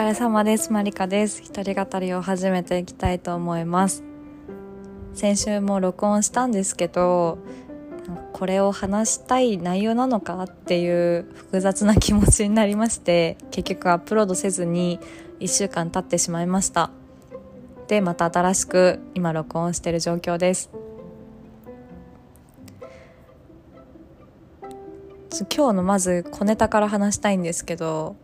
[0.00, 0.72] 疲れ様です。
[0.72, 1.42] マリカです。
[1.42, 4.02] 一人語りを始めていきたいと思います。
[5.12, 7.36] 先週も録音したんですけど
[8.32, 15.00] これを話したい内容なのかっていう複雑な気持ちになりまして結局アップロードせずに
[15.38, 16.90] 1週間経ってしまいました。
[17.86, 20.70] でまた新しく今録音している状況です。
[25.54, 28.16] 今日のまず小ネタから話したいんですけど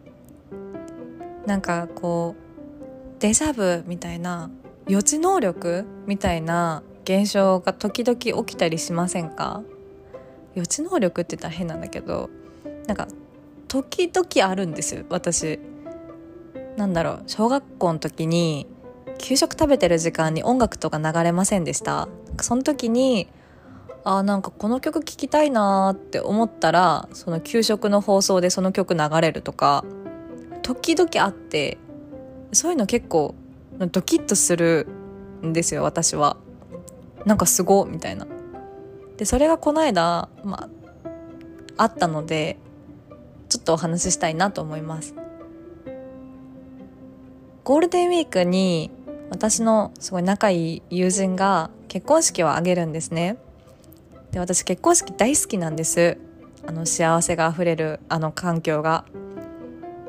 [1.46, 4.50] なんかこうデジャブみたいな
[4.88, 9.62] 予知能力みたいな現象が時々起きたりしませんか？
[10.54, 12.30] 予知能力って言ったら変なんだけど
[12.86, 13.08] なんか
[13.68, 15.60] 時々あるんです私。
[16.76, 18.66] なんだろう小学校の時に
[19.18, 22.08] 給食食べてる時間に音楽とか流れませんでした？
[22.42, 23.28] その時に
[24.04, 29.84] あなんかこの曲聴きたいなって思ったらその給食の放送でその曲流れるとか
[30.62, 31.78] 時々あって
[32.52, 33.34] そういうの結構
[33.78, 34.86] ドキッとする
[35.44, 36.36] んですよ私は。
[37.24, 38.26] なんかすごみたいな。
[39.16, 40.68] でそれがこの間ま
[41.76, 42.58] ああったので
[43.48, 45.14] ちょっとお話ししたいなと思います。
[47.64, 48.90] ゴールデンウィークに
[49.30, 53.36] 私のすごい仲いい友人が結婚式を挙げるんですね。
[54.30, 56.18] で私結婚式大好きなんです。
[56.66, 59.04] あの幸せがあふれるあの環境が。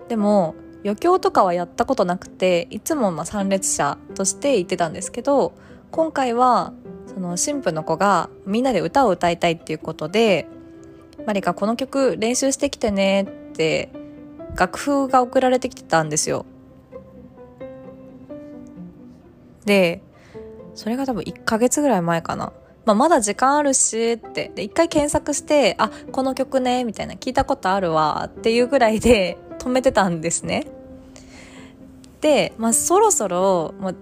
[0.10, 5.54] でも余興とかはやったことなくていつもまあ参列者として行ってたんですけど
[5.92, 6.74] 今回は
[7.08, 10.48] その新婦の子がみんなで歌を歌いたいっていうことで
[11.26, 13.90] 「マリカこの曲練習してきてね」って
[14.56, 16.46] 楽譜が送られてきてたんですよ。
[19.66, 20.02] で
[20.76, 22.54] それが多分1ヶ月ぐらい前かな。
[22.86, 24.50] まあ、まだ時間あるしって。
[24.56, 30.66] で、一回検索して、あ、この曲ね、みたいな、聞いたことあるわ、っていうぐらいで止めてたんですね。
[32.22, 33.96] で、まあ、そろそろ、もう、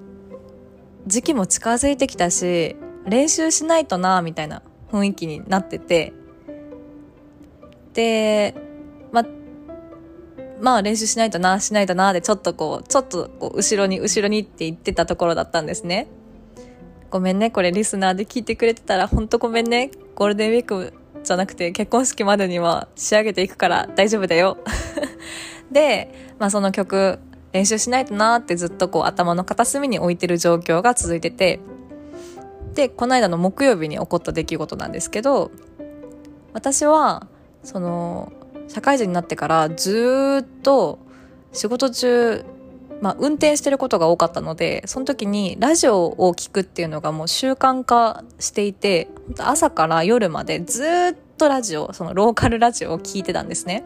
[1.08, 4.62] 時期も近づいてきたし、練習しないとな、みたいな
[4.92, 6.14] 雰囲気になってて。
[7.94, 8.56] で、
[9.12, 9.26] まあ、
[10.62, 16.08] まあ練習しないとな、しないとな、でちょっとこう、ちょっとこう後ろに後ろにって言ってたところだったんですね。
[17.09, 19.92] ごめんね、これリスナーで聞いてくれてたら、ほんとごめんね。
[20.16, 20.94] ゴールデンウィーク
[21.24, 24.58] じゃなくて結婚式までには仕上げていくから大丈夫だよ。
[25.72, 27.20] で、まあその曲
[27.53, 31.59] 練習しないとなってずっとこう頭の片隅に置いてる状況が続いてて、
[32.74, 35.52] で、この間の木曜日に起こった出来事なんですけど、
[36.53, 37.28] 私は、
[37.64, 38.31] その、
[38.68, 41.00] 社会人になってからずっと
[41.53, 42.44] 仕事中
[43.02, 50.88] まあ、運転してることが多かったのでその時にラジオを聴くっていうのがもう習慣化していて朝から夜までずっ
[51.38, 53.84] とラジオそのローカルラジオを聴いてたんですね。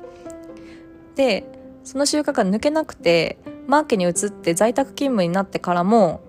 [1.15, 1.43] で
[1.83, 6.21] その習慣が抜けなくてマーケに移って在宅勤務になってからも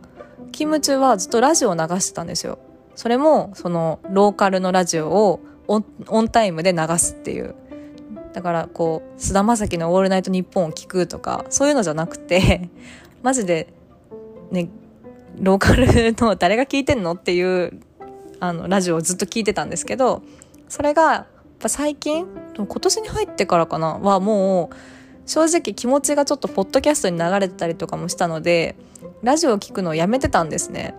[0.52, 2.58] 勤務中はずっとラジオを流してたんですよ。
[2.94, 5.78] それもそのローカルのラジオをオ
[6.22, 7.54] ンタイムで流すっていう。
[8.32, 12.70] だからこう菅田将暉の「オールナイトニッポン」を聞くとかそういうのじゃなくて
[13.22, 13.72] マジで
[14.50, 14.68] ね
[15.38, 15.86] ローカル
[16.18, 17.80] の誰が聞いてんのっていう
[18.38, 20.22] あのラジオをずっと聞いてたんですけど
[20.68, 21.26] それがやっ
[21.58, 24.76] ぱ最近今年に入ってからかなはもう
[25.30, 28.74] 正直気持ちがちょっとポッドキャストに流れてたりとかもしたので
[29.22, 30.94] ラジオを聞くのをやめてたんですね。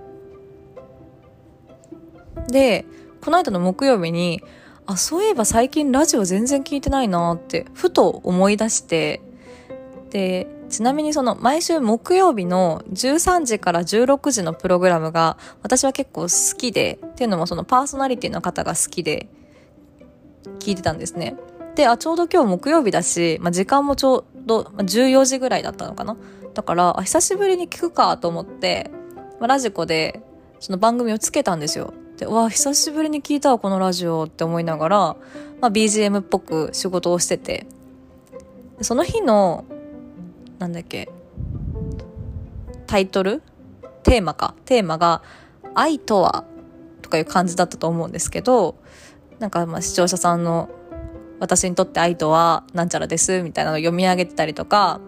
[2.47, 2.86] で
[3.22, 4.42] この間の木曜日に
[4.86, 9.22] あ、そういえば最近ラジオ全然聞いてないなってふと思い出して、
[10.09, 19.30] で、ちなみにその毎週木曜日の13時から16時のプログラムが私は結構好きで、っていうのもそのパーソナリティの方が好きで
[20.59, 21.36] 聞いてたんですね。
[21.75, 26.17] で、あ、ちょうど今日木曜日だし、まあ、時間もちょうど14時ぐらいだったのかな。
[26.53, 28.91] だから、あ、久しぶりに聞くかと思って、
[29.39, 30.21] まあ、ラジコで
[30.59, 31.93] その番組をつけたんですよ。
[32.17, 34.97] で、わ、久しぶりに聞いたわ、このラジオって思いながら、
[35.61, 37.65] まあ、BGM っぽく仕事をしてて。
[38.81, 39.65] その日の、
[40.59, 41.09] なんだっけ、
[42.85, 43.41] タイトル？
[44.03, 44.56] テーマか。
[44.65, 45.24] テーマが、
[45.74, 46.44] 愛とは？
[47.01, 48.75] とかいう感じだったと思うんですけど、
[49.39, 50.69] なんかまあ視聴者さんの
[51.41, 55.01] 私にとって愛とはなんちゃらですみたいなのを読み上げてたりとか、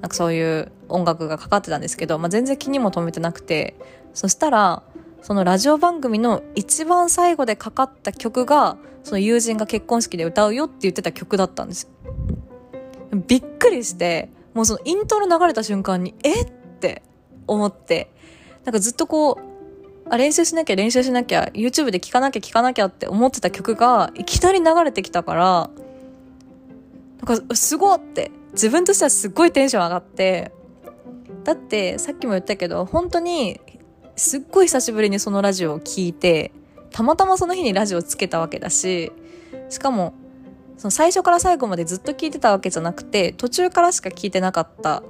[0.00, 3.74] なんかそういう音楽がかかってたんですけど、まあ、全然気にも留めてなくて、
[4.14, 4.84] そしたら、
[5.22, 11.90] そのラジオ番組の一番最後でかかった曲が、その友人が結婚式で歌うよって言ってた曲だったんです。
[13.26, 17.02] びっくりして、もうそのイントロ流れた瞬間に、えって
[17.48, 18.08] 思って、
[18.64, 19.51] なんかずっとこう、
[20.10, 25.70] あ、練習しなきゃ練習しなきゃ、YouTube で聴かなきゃ聴かなきゃって思ってた曲が、いきなり流れてきたから、
[27.26, 30.52] なんかすごって、自分としてはすっごいテンション上がって、
[31.44, 33.60] だってさっきも言ったけど本当に
[34.16, 36.52] すっごい久しぶりにそのラジオを聞いて
[36.90, 39.12] たまたまその日にラジオをつけたわけだし
[39.68, 40.14] しかも
[40.76, 45.02] その最初から最後までずっと聞いてたわけじゃなくて途中からしか聞いてなかった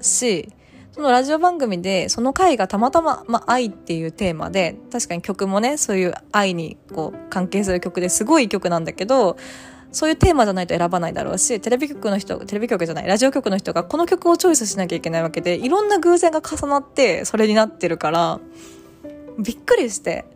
[0.00, 0.48] し
[0.92, 9.38] そのラジオ番組でその回がたまたま、まあ、愛っていうテーマで確かに曲もねそういう愛にこう関係する曲ですごい曲なんだけど
[9.90, 18.40] そういうテーマじゃないと選ばないだろうしテレビ局の人テレビ局じゃないラジオ局の人がこの曲をチョイスしなきゃいけないわけでいろんな偶然が重なってそれになってるから
[19.38, 20.26] びっくりして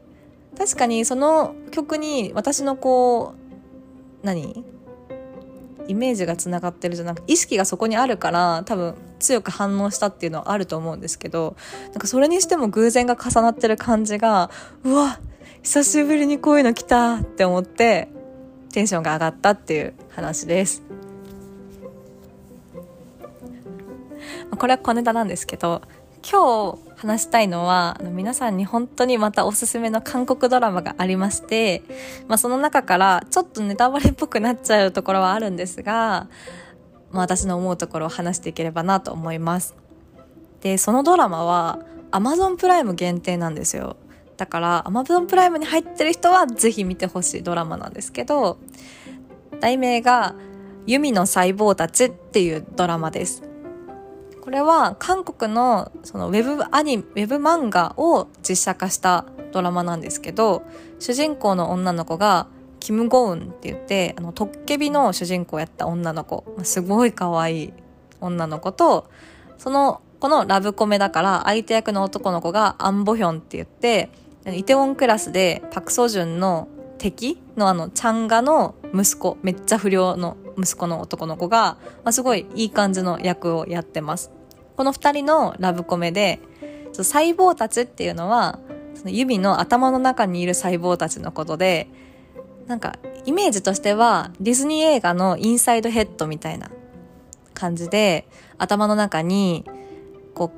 [0.56, 3.34] 確かにその曲に私のこ
[4.22, 4.64] う何？
[5.88, 14.50] イメージがつながってるじゃなく意識がそこにあるから多分強く反応したっていうのはあると思うんですけどなんかそれにしても偶然が重なってる感じが
[14.84, 15.20] うわ
[15.62, 18.08] 久しぶりにこういうの来たって思って
[18.72, 20.82] テンションが上がったっていう話です。
[24.56, 25.82] これは小ネタなんですけど
[26.28, 31.82] 今日話したいのは、皆さんに本当にまたおすすめの韓国ドラマがありまして、
[32.26, 36.26] まあその中からちょっとネタバレっぽくなっちゃうところはあるんですが、
[37.10, 39.74] まあ私の思うところを話していければなと思います。
[40.60, 41.78] で、そのドラマは
[42.10, 43.96] Amazon プライム限定なんですよ。
[44.36, 48.58] だから Amazon プライムに入ってる人はぜひ見てほしいドラマなんですけど、
[49.60, 50.34] 題名が
[50.86, 53.42] ユミの細胞たちっていうドラマです。
[54.46, 60.62] これは韓国のそのウェブアニウェブ漫画を実写化したドラマなんですけど
[61.00, 62.46] 主人公の女の子が
[62.81, 66.44] キム・ゴウンって言ってあのトッケビの主人公やった女の子。
[66.62, 67.73] すごい可愛い
[68.20, 69.11] 女の子と
[69.58, 74.11] そのこのラブコメだから相手役の男の子がアン・ボヒョンって言って
[74.46, 76.69] イテウォンクラスでパク・ソジュンの
[76.99, 84.31] 敵のあのチャンガの息子めっちゃ不良の息子の男の子が、まあ、すごいいい感じの役をやってます。
[84.76, 86.40] この二人のラブコメで、
[86.93, 88.58] 細胞たちっていうのは、
[88.94, 91.88] その指の頭の中にいる細胞たちのことで、
[92.66, 96.70] なんか、イメージとしては、ディズニー映画のインサイドヘッドみたいな
[97.54, 98.26] 感じで、
[98.58, 99.64] 頭の中に、
[100.34, 100.52] こ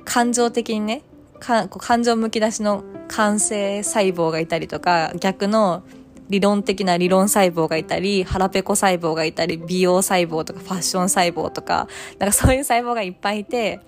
[0.00, 1.02] う、感情的にね、
[1.40, 5.82] か感情むき出しの感性細胞がいたりとか、逆の
[6.28, 11.88] 理論的な理論細胞がいたり、腹ペコ細胞がいたり、美容細胞とかファッション細胞とか、
[12.18, 13.80] なんかそういう細胞がいっぱいいて、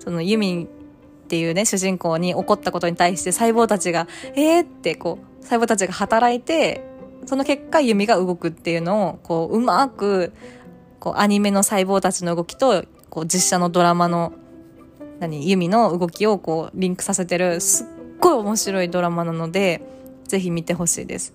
[0.00, 0.68] そのユミンっ
[1.28, 10.32] ていうね、主人公に起こったことに対して細胞たちが、えーってこう、細胞たちが働いて、その結果弓が動くっていうのを、こう、うまく、
[11.00, 14.32] こう、アニメの細胞たちの動きと、こう、実写のドラマの、
[15.18, 17.86] 何、弓の動きをこう、リンクさせてる、すっ
[18.20, 19.82] ごい面白いドラマなので、
[20.28, 21.34] ぜひ見てほしいです。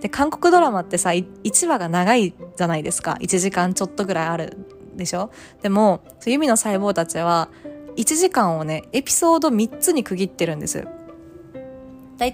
[0.00, 3.16] で、韓国ドラマってさ、1話が長いじゃないですか。
[3.20, 4.56] 1時間ちょっとぐらいある
[4.94, 5.30] でしょ？
[5.62, 7.48] でも、ユミの細胞たちは、
[7.96, 10.86] 1時間をね、エピソード3つに区切ってるんです。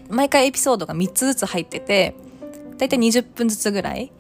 [0.09, 2.17] 毎回エピソードが3つずつ入ってて、
[2.83, 4.13] だいたい20分ずつぐらい。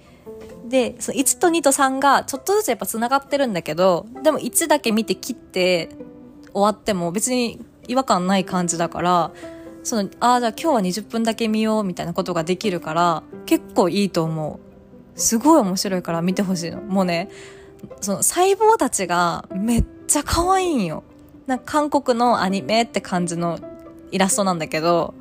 [0.68, 5.90] で、その1と2と3がちょっとずつやっぱ繋がってるんだけど、でも1だけ見て切って
[6.52, 9.32] 終わっても別に違和感ない感じだから、
[9.82, 14.60] その、ああ、じゃあ今日は20分だけ見ようみたいなことができるから、結構いいと思
[15.16, 15.20] う。
[15.20, 16.80] すごい面白いから見てほしいの。
[16.80, 17.30] もうね、
[18.00, 21.02] その細胞たちがめっちゃ可愛いんよ。
[21.48, 23.58] なんか韓国のアニメって感じの
[24.12, 25.14] イラストなんだけど、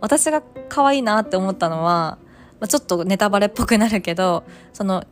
[0.00, 2.18] 私が可愛いなって思ったのは、
[2.64, 4.42] まあ、ちょっとネタバレっぽくなるけど、
[4.72, 5.04] その、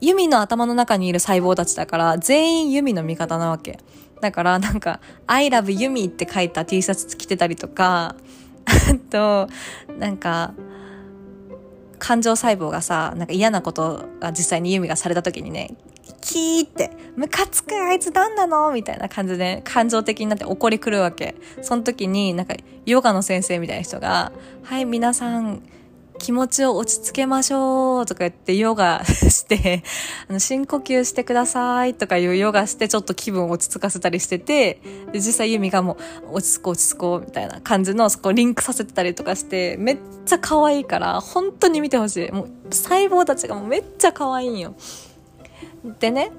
[0.00, 3.80] ユミの頭の中にいる細胞たちだから、全員ユミの味方なわけ。
[4.20, 8.14] だからなんか、I love Yumi って書いた T シャツ着てたりとか、
[8.66, 9.48] あと、
[9.98, 10.54] なんか、
[11.98, 15.74] 感情細胞がさ、なんか嫌なことが実際にユミがされた時にね、
[16.20, 18.70] キーって、ムカつくあいつ何なの？
[18.70, 21.34] みたいな感じで感情的になって怒り狂うわけ。
[21.62, 24.30] その時になんかヨガの先生みたいな人が、
[24.62, 25.62] はい、皆さん、
[26.18, 29.82] 気持ちを落ち着けましょうとか言ってヨガして
[30.28, 34.80] あの深呼吸してくださいとかいうヨガしてちょっと気分を落ち着かせたりしてて
[35.12, 35.96] で実際ユミがも
[36.30, 42.32] う落ち着こう落ち着こうみたいな感じのそこをリンクさせてたりとかしてめっちゃ可愛いから本当に見てほしい。
[42.32, 44.74] もう細胞たちがもうめっちゃ可愛いんよ。
[46.00, 46.32] でね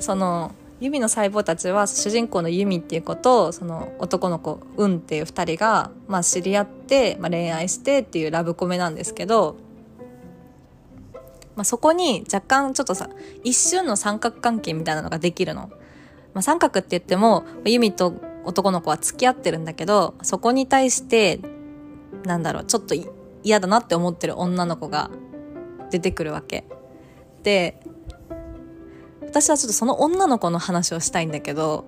[0.00, 9.56] そのユミの細胞たちは主人公のユミっていう子とその男の子ウンっていう2人が、まあ、知り合って、まあ、恋愛してっていうラブコメなんですけど、
[11.56, 13.10] まあ、そこに若干ちょっとさ
[13.42, 15.70] 一瞬の三角関係みたいなのができるの。
[16.34, 21.40] まあ、三角って言ってもユミと男の子は付き合ってるんだけどそこに対して
[22.24, 22.94] なんだろうちょっと
[23.42, 25.10] 嫌だなって思ってる女の子が
[25.90, 26.64] 出てくるわけ。
[27.42, 27.80] で
[29.28, 31.84] 私はちょっとその女の子の話をしたいんだけど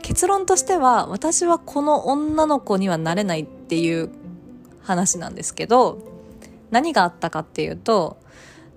[0.00, 4.10] 結論としては私はこの女の子にはなれないっていう
[4.82, 5.98] 話なんですけど
[6.70, 8.16] 何があったかっていうと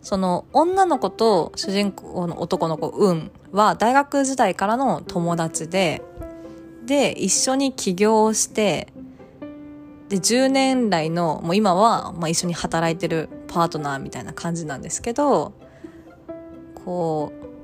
[0.01, 6.03] その女の子と主人公の男の子運は大学時代からの友達で
[6.85, 8.89] で一緒に起業をして
[10.09, 15.53] で10年来のもう今はまあ一緒に働いてるパートナーみたいな感じなんですけど
[16.75, 17.54] こう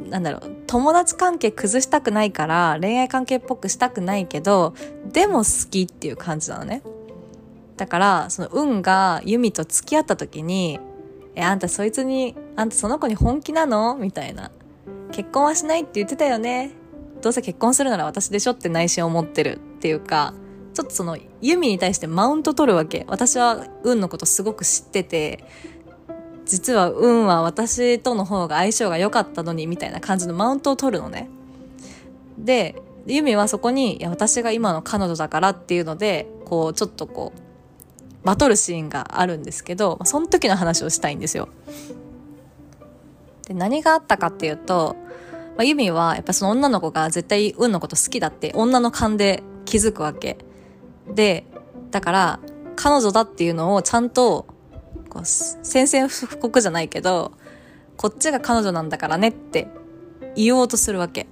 [0.00, 4.74] なんだろう友達関係崩したくないから恋愛関係っぽくしたくないけど
[5.12, 6.82] でも好きっていう感じなのね。
[7.76, 10.78] だからその運がユミと付き合った時に
[11.34, 14.50] 「えあんたそいつにあんたその子に本気なの?」みたいな
[15.10, 16.70] 「結婚はしないって言ってたよね？
[17.20, 20.34] どうせ結婚するなら私でしょ」って内心思ってるっていうか
[20.72, 23.04] ちょっとそのユミに対してマウント取るわけ。
[23.08, 25.44] 私は運のことすごく知ってて
[26.46, 31.28] 実は運は私との方が相性が良かったのにみたいな感じのマウントを取るのね
[32.38, 32.74] で
[33.06, 37.44] ユミはそこにいや私が今の彼女だからっていうのでこうちょっとこう
[38.24, 41.48] バトルシーンがあるんですけど、その時の話をしたいんですよ。
[43.46, 44.96] で、何があったかっていうと、
[45.56, 50.38] まあ、ユミはやっぱその女の子が絶対運のこと好きだって女の勘で気づくわけ。
[51.06, 51.44] で、
[51.90, 52.40] だから
[52.76, 54.46] 彼女だっていうのをちゃんと
[55.14, 57.32] こう宣戦布告じゃないけど、
[57.96, 59.68] こっちが彼女なんだからねって
[60.34, 61.26] 言おうとするわけ。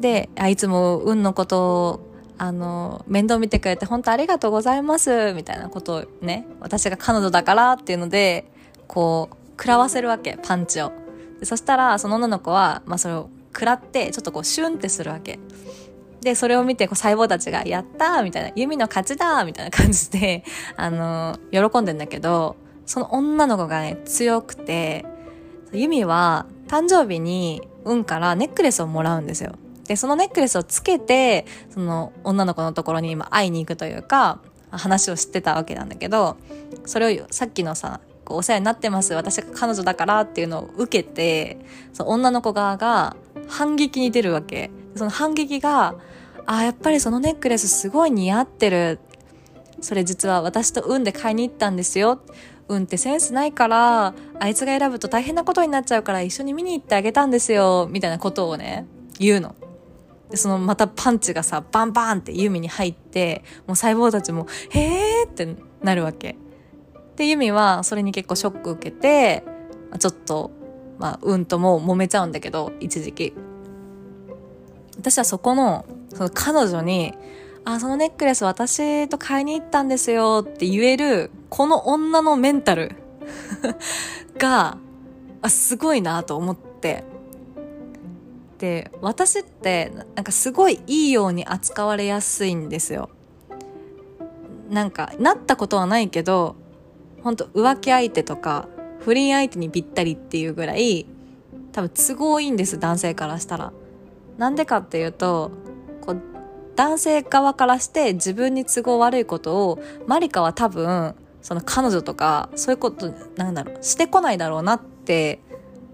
[0.00, 8.50] で、あいつも運のことをあの、面倒見てくれて本当ありがとうございます、みたいなことをね、私が彼女だからっていうので、
[8.86, 10.92] こう、食らわせるわけ、パンチを。
[11.38, 15.38] でそしたら、その女の子は、まあそれを食らって、ちょっとこう、シュンってするわけ。
[16.24, 20.42] で、それを見て、こう、細胞たちが、やったみたいな、弓の勝ちだみたいな感じで、
[20.76, 25.04] あの、喜んでんだけど、その女の子がね、強くて、
[25.72, 29.52] ユミは誕生日に運からネックレスをもらうんですよ。
[29.86, 34.38] で、そのネックレスをつけて、その女の子のところに今会いに行くというか、
[34.70, 36.36] 話をしてたわけなんだけど、
[36.86, 39.12] それをさっきのさ、こうお世話になってます。
[39.12, 41.58] 私が彼女だからっていうのを受けて、
[41.92, 43.16] その女の子側が
[43.48, 44.70] 反撃に出るわけ。
[44.94, 45.96] その反撃が、
[46.46, 48.98] あ、やっぱりそのネックレスすごい似合ってる。
[49.80, 52.20] それ実は私と運で買いに行ったんですよ。
[52.68, 57.88] 運ってセンスないから、あいつが選ぶと大変なことになっちゃうから一緒に見に行ってあげたんですよ。
[57.90, 58.86] みたいなことをね、
[59.18, 59.54] 言うの。
[60.30, 66.36] で、そのまたパンチがさ、バンバンってユミに入って、もう細胞たちも、へーってなるわけ。
[67.16, 69.44] で、ユミはそれに結構ショック受けて、
[69.98, 70.50] ちょっと、
[70.98, 73.34] まあ、うんとも揉めちゃうんだけど、一時期。
[74.98, 75.84] 私はそこの、
[76.14, 77.14] その彼女に、
[77.64, 82.96] あ、そのネックレス私と買いに行ったんですよって言える、この女のメンタル
[84.38, 84.78] が、
[85.42, 87.04] あ、すごいなと思って、
[88.58, 93.10] で私ってなんかすごいいいように扱われやすいんですよ。
[94.70, 96.56] なんかなったことはないけど
[97.22, 98.66] 本当浮気相手とか
[99.00, 101.06] 不倫相手にぴったりっていうぐらい
[101.72, 103.72] 多分都合いいんです男性からしたら。
[104.38, 105.52] なんでかっていうと
[106.00, 106.22] こう
[106.76, 115.40] 男性側からして自分に都合悪いことをマリカは多分その彼女とかそういうことなんだろうしてこないだろうなって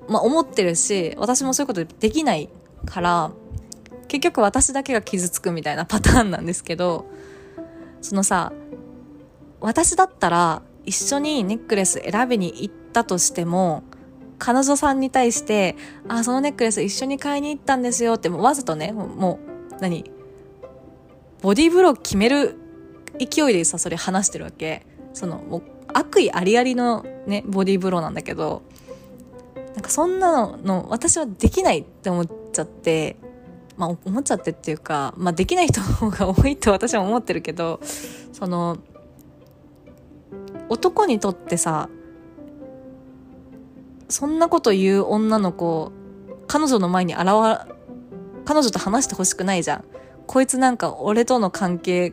[0.09, 2.49] まあ思ってるし私もそういうことできない
[2.87, 3.32] から
[4.09, 7.06] 結局私だけが傷つくみたいなパターンなんですけど
[8.00, 8.52] そのさ
[9.61, 13.82] 私だったら一緒にネックレス選びに行ったとしても
[14.40, 15.76] 彼女さんに対して
[16.09, 19.38] 「あそのネックレス一緒に買いに行ったんですよ」ってもうわざとねも
[19.70, 20.11] う何？
[21.42, 22.56] ボディーブロー決める
[23.18, 24.87] 勢いでさそれ話してるわけ。
[25.12, 28.62] そのもう悪意ありありのねボディーブローなんだけど
[29.75, 33.16] なんかそんなのの私はできないって思っちゃって、
[33.76, 37.80] まあ思っちゃってっていうか、まあできない人の方が多いと 私は思ってるけど、
[38.32, 38.78] その、
[40.68, 41.88] 男にとってさ、
[44.10, 45.92] そんなこと言う女の子、
[46.46, 47.24] 彼女の前に現
[48.44, 49.84] 彼女と話してほしくないじゃん。
[50.26, 52.12] こいつなんか俺との関係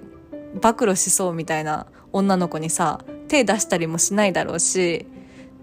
[0.61, 5.07] 暴露しそうみたいな女の子にさ、手出したりもしないだろうし、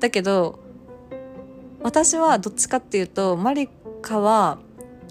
[0.00, 0.58] だけど、
[1.82, 3.68] 私はどっちかっていうと、マリ
[4.02, 4.58] カは、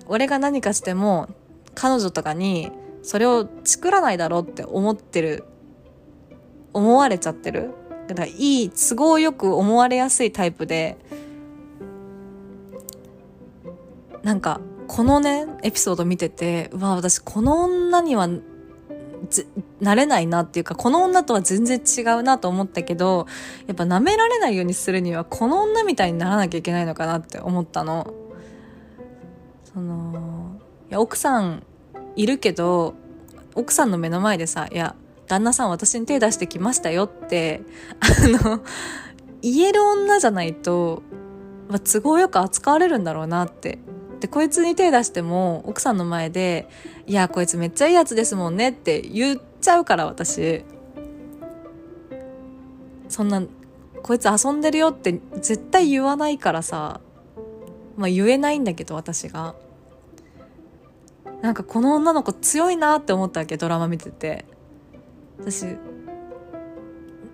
[0.08, 1.30] 俺が何かしても、
[1.76, 5.46] 彼女とかに、それを作らないだろうって思ってる、
[6.74, 7.72] 思われちゃってる。
[8.08, 10.98] だから、いい、都合よく思われやすいタイプで、
[14.24, 18.28] なんか、このね、エピソード見てて、うわ、私この女には
[19.80, 23.26] なれないなっていうか、この女とは全然違うなと思ったけど、
[23.68, 28.14] やっぱ舐められないようにするには、この女みたいにならなきゃいけないのかなって思ったの。
[29.74, 31.64] その、いや、奥さん
[32.16, 32.94] いるけど、
[33.56, 34.96] 奥さんの目の前でさ、いや、
[35.34, 37.62] 旦那さん私に手出してきましたよって、
[38.00, 38.64] あの、
[39.42, 41.02] 言える女じゃないと、
[41.70, 43.80] まあ、都合よく扱われるんだろうなって。
[44.20, 46.70] でこいつに手出しても奥さんの前で
[47.08, 50.64] 「いやこいつめっちゃいいやつですもんね」って言っちゃうから私。
[53.10, 53.44] そんな
[54.02, 57.02] こいつ遊んでるよって絶対言わないからさ。
[57.98, 59.56] まあ言えないんだけど私が。
[61.42, 64.46] なんかこの女の子強いなって思ったわけドラマ見てて。
[65.40, 65.66] 私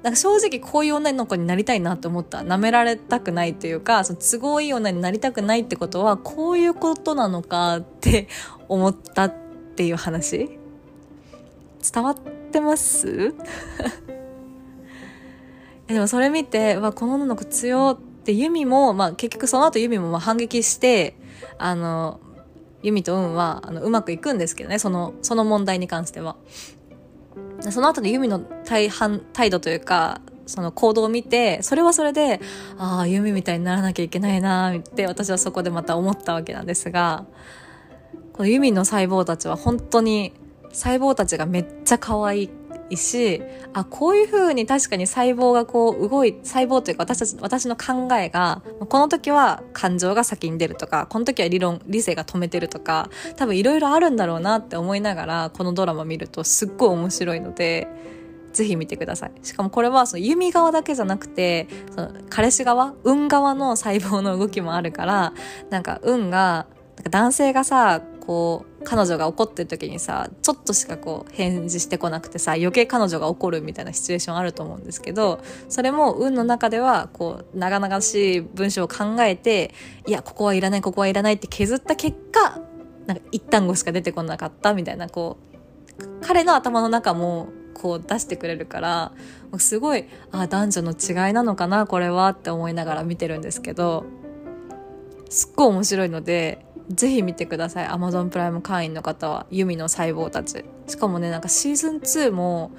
[0.03, 2.39] なんか正直こういう女の子になりたいなって思った。
[2.39, 8.29] 舐められたくないというか、その都合いい女になりたくないってことは、こういうことなのかって
[8.69, 9.33] 思ったっ
[9.75, 10.57] ていう話
[11.93, 12.15] 伝わっ
[12.51, 13.35] てます？
[15.87, 21.15] でもそれ見て、わ、この女の子強ってユミも、まあ結局その後ユミもま反撃して、
[21.57, 22.21] あの、
[22.81, 26.37] ユミとウンは、あの、うまくいくんですけどね、その、その問題に関しては。
[27.61, 32.41] その後でユミの大半、態度というか、その行動を見て、それはそれで、
[32.77, 37.25] ああ、ユミみたいにならなきゃいけないなって私はそこでまた思ったわけなんですが、
[38.33, 40.33] このユミの細胞たちは本当に
[40.71, 42.49] 細胞たちがめっちゃ可愛
[42.89, 43.41] いし、
[43.73, 57.87] あ、こういう風に確かに細胞がこう動い、細胞というか私たち、私の考えが、この時は感情が先に出るとか、この時は理論、理性が止めてるとか、多分いろいろあるんだろうなって思いながら、このドラマ見るとすっごい面白いので、
[58.53, 59.31] ぜひ見てください。
[59.43, 65.33] しかもこれはその弓側だけじゃなくて、その彼氏側、運側の細胞の動きもあるから、
[65.69, 79.73] なんか運が、なんか男性がさ、こう、彼女が怒ってる時にさ、ちょっとしかこう返事してこなくてさ、余計彼女が怒るみたいなシチュエーションあると思うんですけど、それも運の中では、こう、長々しい文章を考えて、
[80.05, 82.61] いや、ここはいらない、ここはいらないって削った結果、
[83.07, 85.37] なんか一単語しか出てこなかったみたいな、こ
[85.99, 89.11] う、彼の頭の中も、こう出してくれるから、
[89.57, 94.05] すごい、あ、男女の違いなのかな、これはって思いながら見てるんですけど、
[95.31, 97.87] すっごい面白いので、ぜひ見てください。
[97.87, 100.65] Amazon プライム会員の方は、ユミの細胞たち。
[100.87, 102.71] しかもね、なんかシーズン2も、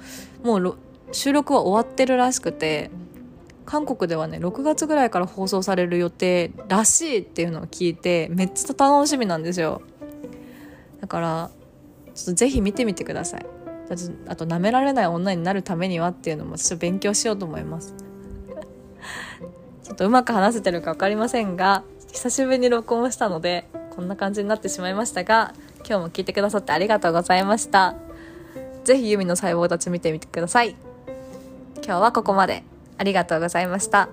[0.43, 0.77] もう
[1.11, 2.91] 収録は終わってるらしくて、
[3.65, 9.81] 韓国ではね、6月ぐらいから放送される予定らしいっていうのを聞いて、めっちゃ楽しみなんですよ。
[10.99, 11.51] だから、
[12.13, 13.45] ちょっとぜひ見てみてください。
[14.27, 17.93] あと、舐められない女になるためにはっていうのも私は勉強しようと思います。
[19.83, 25.53] ちょっとうまく話せてるか分かりませんが、久しぶりに録音したので、こんな感じになってしまいましたが、
[25.87, 27.95] 今日も聞いてくださってありがとうございました。
[28.83, 30.75] ぜひユミの細胞たち見てみてください。
[31.75, 32.63] 今日はここまで。
[32.97, 34.09] ありがとうございました。